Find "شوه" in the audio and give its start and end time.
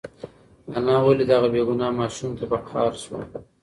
3.03-3.19